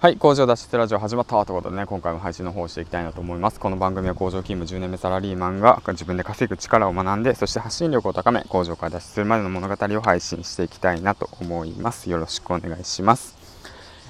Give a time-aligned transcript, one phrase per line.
[0.00, 3.60] はい工場脱出ラジオ始まったということでね今回も配信の方をしていきたいなと思います。
[3.60, 12.08] この番組は工場勤務10年目サラリーマンが自分で稼ぐ力を学んでそして発信力を高め工場から脱出するまでの物語を配信していきたいなと思います。
[12.08, 13.36] よろしくお願いします。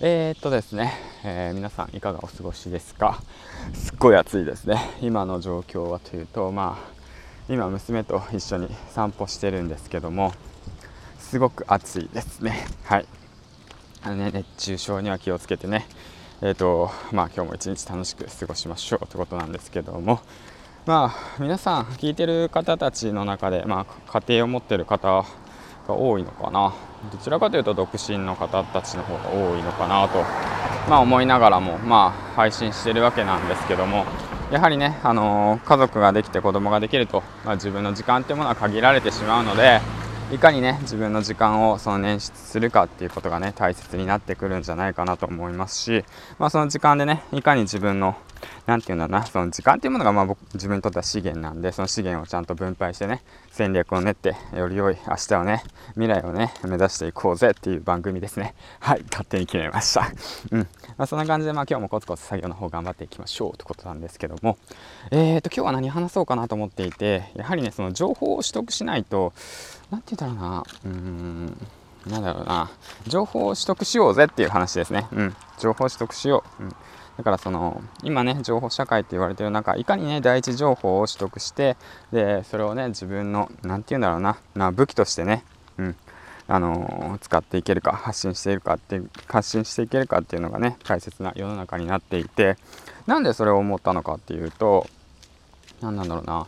[0.00, 0.92] えー、っとですね、
[1.24, 3.22] えー、皆さんいかがお過ごしですか？
[3.72, 4.80] すっごい暑いですね。
[5.02, 6.92] 今の状況はというとまあ
[7.48, 10.32] 今娘と一緒に散歩してるんですけども
[11.20, 12.66] すごく暑いですね。
[12.82, 13.06] はい。
[14.06, 15.84] あのね、熱中症には気をつけてね、
[16.40, 20.20] えーとまあ、今日も一日楽しく過ごしましょうということなんですけども、
[20.86, 25.24] まあ、皆さん聞いてる方たちの中で、まあ、家庭を持ってる方
[25.88, 26.72] が多いのかな。
[27.10, 30.20] どちらかというと独身の方たちの方が多いのかなと、
[30.88, 34.04] まあ、思いながらも、まあ、配信してるわけなんですけども。
[34.52, 39.80] やはりね、あのー、家族ができて子供ができると、まあ、自分の時間っていうものは限られてしまうので
[40.32, 46.04] いかにね自分の時間をその捻出するかっていうことがね大切になってくるんじゃないかなと思いますし、
[46.40, 48.16] まあ、その時間でねいかに自分の
[48.66, 58.54] 何て言うんだろうなその時間っていうものがまあ僕自分にとっては資源なんでその資源をちゃんと分配してね戦略を練ってより良い明日をね未来をね目指していこうぜっていう番組ですね。
[58.80, 60.10] はい勝手に決めました。
[60.50, 60.60] うん。
[60.96, 64.58] まあ、そんな感じでまあ今日もコツコツ作業の方頑張っていきましょうということなんですけども。
[65.10, 69.32] えーと今日は何話そうかなと思っていてやはりねその情報を取得しないと
[69.90, 71.66] 何て言うんだろうなうーん
[72.06, 72.70] なんだろうな
[73.06, 75.06] 情報を取得しようぜっていう話ですね。
[75.12, 75.36] うん。
[75.58, 76.76] 情報を取得しよう、うん。
[77.16, 81.76] だからその今ね情報社会って言われてる中いかにね第一情報を取得して
[82.12, 85.44] でそれをね自分の何て言うんだろうなな武器としてね、
[85.78, 85.96] うん
[86.48, 92.56] あのー、使っていけるか発信しているかって発信していけるかっていうのがね大切な世の中になっていて
[93.06, 94.86] なんでそれを思ったのかっていうと
[95.80, 96.46] 何なんだろうな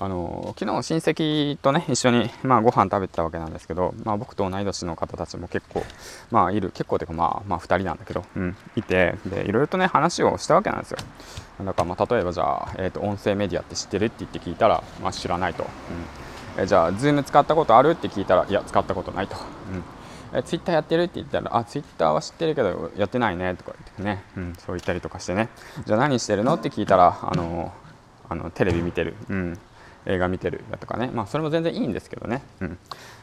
[0.00, 5.82] あの昨日親戚とね一緒に、まあ、ご飯食べてたわけなんですけど、まあ、僕と同い年の方たちも結構、
[6.30, 10.98] まあ、いる結構というか、まあ、まあ2人なんだけど、うん、いてでいろいろとね話をしたわけなんですよ。
[11.64, 15.64] だからまあ例えばじゃあ、えーと、音声メディアって知ってるって言って聞いたら、まあ、知らないと、
[16.56, 19.34] うん、えじゃあ Zoom 使ったことあるって聞いたらいや使ったことないと、
[20.32, 25.48] うん、えツイッターやってるって言ったらあツイッターは知ってるけどやってないねとか言ってね、うん、そう言ったりとかしてね。
[25.84, 26.54] じゃあ何してるの？
[26.54, 27.72] って聞いたらあの
[28.28, 29.58] あのテレビ見てる、うん、
[30.08, 32.78] 映画見てるだとかね、まあ、それも全然いいんですけどね、うん、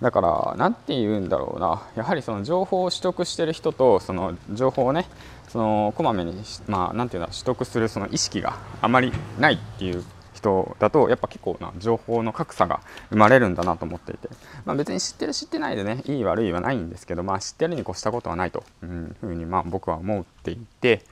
[0.00, 1.82] だから何て言うんだろうな。
[1.96, 5.06] やはりその情報を取得してる人とその情報をね
[5.48, 6.34] そのこまめに、
[6.66, 10.04] まあ、なんていうんだ取得するその意識があまりないっていう
[10.38, 14.28] 人だとやっぱ結構な情報の格差が生まれるんだなと思っていて、
[14.64, 21.02] まあ、別に知ってる知ってないでねいい悪いはないんですけど、まあ、知ってるに越したことはないというふうにまあ僕は思っていて。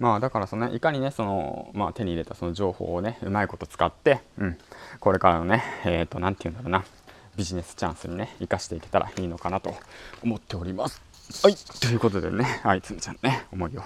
[0.00, 4.58] まあだからその、ね、いかにねその、まあ、手に入れたその情報をねうまいこと使って、うん、
[4.98, 6.84] これからのねえっ、ー、と何て言うんだろうな。
[7.36, 9.74] ビジネスチャンスにね生かしていけたらいいのかなと
[10.22, 11.00] 思っております。
[11.42, 11.54] はい。
[11.54, 12.44] ということでね。
[12.62, 13.82] はいつんちゃんね思いを。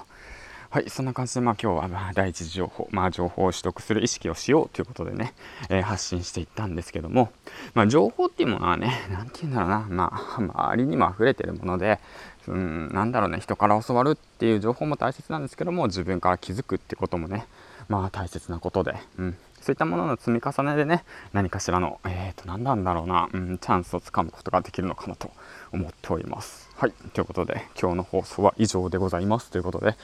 [0.70, 5.32] はい、そんな感じで、まあ、今日は、まあ、第一次情報、まあ、情報を取得する意識をしようということでね、
[5.70, 7.30] えー、発信していったんですけども、
[7.72, 12.00] まあ、情報っていうものはね、 なんて言うんだろうな、まあ、周りにも溢れてるもので、
[12.48, 17.46] うん、なんだろうね、人から教わるっていう情報も大切なんですけども、自分から気づくってこともね、
[17.88, 19.36] まあ、大切なことで、うん、
[19.68, 25.30] そういったものの積み重ねでね、何かしらの、えっ、ー、と、何なんだろうな、うん、チャンスをつかむことができるのかなと
[25.72, 26.70] 思っております。
[26.74, 29.50] はい、ということで、今日の放送は以上でございます。
[29.50, 29.94] ということで、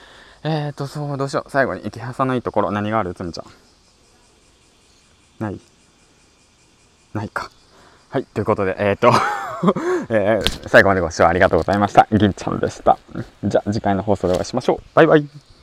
[0.43, 1.49] えーと、そう、どうしよう。
[1.49, 3.15] 最後に、池原さんのいいところ、何がある？
[3.15, 3.45] つみちゃん。
[5.39, 5.59] ない
[7.15, 7.49] ないか。
[8.09, 9.11] はい、ということで、えーと
[10.13, 12.07] えー、最後までご視聴ありがとうございました。
[12.11, 12.99] 銀ちゃんでした。
[13.43, 14.81] じゃあ、次回の放送でお会いしましょう。
[14.93, 15.54] バイバイ。